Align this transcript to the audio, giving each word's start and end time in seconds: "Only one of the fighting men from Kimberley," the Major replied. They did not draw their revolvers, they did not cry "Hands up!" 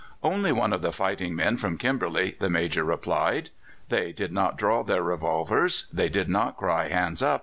"Only 0.23 0.51
one 0.51 0.73
of 0.73 0.81
the 0.81 0.91
fighting 0.91 1.35
men 1.35 1.57
from 1.57 1.77
Kimberley," 1.77 2.35
the 2.39 2.49
Major 2.49 2.83
replied. 2.83 3.51
They 3.89 4.11
did 4.11 4.31
not 4.31 4.57
draw 4.57 4.81
their 4.81 5.03
revolvers, 5.03 5.85
they 5.93 6.09
did 6.09 6.27
not 6.27 6.57
cry 6.57 6.87
"Hands 6.89 7.21
up!" 7.21 7.39